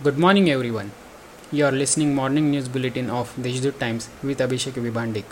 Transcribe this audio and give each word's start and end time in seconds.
Good 0.00 0.16
morning, 0.16 0.48
everyone. 0.48 0.92
You 1.50 1.64
are 1.66 1.72
listening 1.72 2.14
morning 2.14 2.52
news 2.52 2.68
bulletin 2.68 3.10
of 3.10 3.30
Deshdoot 3.44 3.80
Times 3.80 4.08
with 4.22 4.38
Abhishek 4.38 4.76
Vibhandik. 4.84 5.24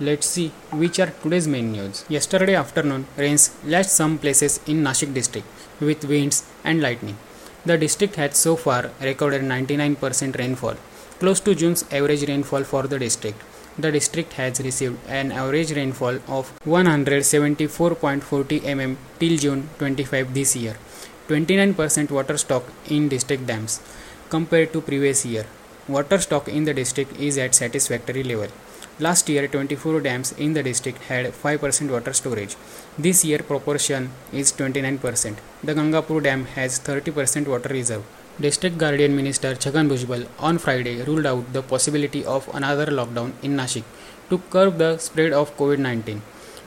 Let's 0.00 0.28
see 0.28 0.48
which 0.82 0.98
are 0.98 1.10
today's 1.22 1.46
main 1.46 1.72
news. 1.72 2.02
Yesterday 2.08 2.54
afternoon, 2.54 3.04
rains 3.18 3.50
lashed 3.66 3.90
some 3.90 4.16
places 4.16 4.60
in 4.66 4.82
Nashik 4.82 5.12
district 5.12 5.46
with 5.78 6.06
winds 6.06 6.38
and 6.64 6.80
lightning. 6.80 7.18
The 7.66 7.76
district 7.76 8.16
had 8.16 8.34
so 8.34 8.56
far 8.56 8.90
recorded 9.02 9.42
99% 9.42 10.38
rainfall, 10.38 10.76
close 11.18 11.40
to 11.40 11.54
June's 11.54 11.84
average 11.92 12.26
rainfall 12.26 12.64
for 12.64 12.84
the 12.84 12.98
district. 12.98 13.42
The 13.78 13.92
district 13.92 14.32
has 14.34 14.58
received 14.60 14.96
an 15.06 15.32
average 15.32 15.72
rainfall 15.76 16.16
of 16.28 16.58
174.40 16.64 18.60
mm 18.60 18.96
till 19.18 19.36
June 19.36 19.68
25 19.78 20.32
this 20.32 20.56
year. 20.56 20.76
29% 21.28 22.10
water 22.10 22.36
stock 22.36 22.64
in 22.88 23.08
district 23.08 23.46
dams 23.46 23.80
compared 24.28 24.72
to 24.72 24.80
previous 24.80 25.24
year. 25.24 25.46
Water 25.86 26.18
stock 26.18 26.48
in 26.48 26.64
the 26.64 26.74
district 26.74 27.16
is 27.16 27.38
at 27.38 27.54
satisfactory 27.54 28.24
level. 28.24 28.48
Last 28.98 29.28
year 29.28 29.46
24 29.46 30.00
dams 30.00 30.32
in 30.32 30.52
the 30.54 30.64
district 30.64 30.98
had 31.04 31.26
5% 31.26 31.90
water 31.90 32.12
storage. 32.12 32.56
This 32.98 33.24
year 33.24 33.38
proportion 33.38 34.10
is 34.32 34.52
29%. 34.52 35.36
The 35.62 35.74
Gangapur 35.74 36.24
dam 36.24 36.44
has 36.56 36.80
30% 36.80 37.46
water 37.46 37.68
reserve. 37.68 38.02
District 38.40 38.76
Guardian 38.76 39.14
Minister 39.14 39.54
Chhagan 39.54 39.88
Bhujbal 39.88 40.26
on 40.40 40.58
Friday 40.58 41.02
ruled 41.02 41.26
out 41.26 41.52
the 41.52 41.62
possibility 41.62 42.24
of 42.24 42.48
another 42.52 42.86
lockdown 42.86 43.32
in 43.42 43.56
Nashik 43.56 43.84
to 44.28 44.38
curb 44.50 44.78
the 44.78 44.98
spread 44.98 45.32
of 45.32 45.56
COVID-19. 45.56 46.20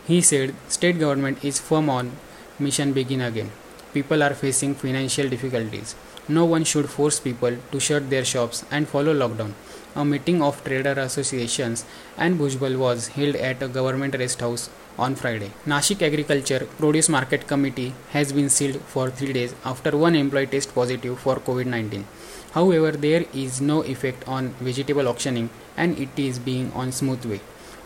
He 0.08 0.22
said 0.22 0.56
state 0.70 0.98
government 0.98 1.44
is 1.44 1.60
firm 1.60 1.90
on 1.90 2.12
mission 2.58 2.94
begin 2.94 3.22
again 3.22 3.52
people 3.98 4.24
are 4.28 4.34
facing 4.44 4.76
financial 4.76 5.30
difficulties. 5.34 5.96
No 6.28 6.46
one 6.54 6.64
should 6.72 6.90
force 6.90 7.20
people 7.20 7.58
to 7.72 7.80
shut 7.80 8.10
their 8.10 8.26
shops 8.26 8.66
and 8.72 8.88
follow 8.94 9.14
lockdown. 9.22 9.54
A 9.96 10.04
meeting 10.04 10.42
of 10.48 10.64
trader 10.66 10.96
associations 11.04 11.86
and 12.18 12.40
Bhujbal 12.40 12.78
was 12.78 13.08
held 13.20 13.36
at 13.50 13.64
a 13.64 13.70
government 13.78 14.18
rest 14.22 14.42
house 14.42 14.70
on 14.98 15.16
Friday. 15.16 15.52
Nashik 15.66 16.02
Agriculture 16.02 16.68
Produce 16.80 17.10
Market 17.10 17.48
Committee 17.48 17.94
has 18.12 18.34
been 18.34 18.50
sealed 18.50 18.82
for 18.94 19.10
three 19.10 19.34
days 19.34 19.56
after 19.64 19.96
one 20.06 20.16
employee 20.16 20.48
tested 20.48 20.76
positive 20.76 21.20
for 21.20 21.36
COVID 21.38 21.68
19. 21.68 22.06
However, 22.54 22.92
there 23.06 23.26
is 23.34 23.62
no 23.62 23.82
effect 23.96 24.28
on 24.28 24.50
vegetable 24.70 25.08
auctioning 25.14 25.50
and 25.78 25.98
it 25.98 26.24
is 26.30 26.40
being 26.40 26.72
on 26.74 26.92
smooth 26.92 27.26
way. 27.26 27.42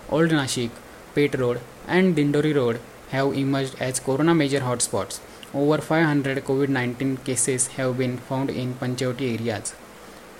Old 0.09 0.29
Nashik, 0.29 0.71
Peth 1.15 1.37
Road, 1.39 1.61
and 1.87 2.15
Dindori 2.15 2.55
Road 2.55 2.79
have 3.09 3.35
emerged 3.35 3.75
as 3.79 3.99
corona 3.99 4.35
major 4.35 4.61
hotspots. 4.61 5.19
Over 5.53 5.79
500 5.79 6.43
COVID 6.45 6.69
19 6.69 7.17
cases 7.17 7.67
have 7.77 7.97
been 7.97 8.17
found 8.17 8.49
in 8.49 8.75
Panchavati 8.75 9.33
areas. 9.35 9.73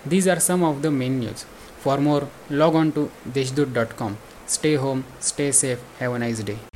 These 0.06 0.28
are 0.28 0.40
some 0.40 0.62
of 0.62 0.82
the 0.82 0.90
main 0.90 1.20
news. 1.20 1.44
For 1.78 1.98
more, 1.98 2.28
log 2.48 2.74
on 2.74 2.92
to 2.92 3.10
deshdoot.com. 3.28 4.18
Stay 4.46 4.74
home, 4.76 5.04
stay 5.18 5.52
safe, 5.52 5.80
have 5.98 6.12
a 6.12 6.18
nice 6.18 6.42
day. 6.42 6.69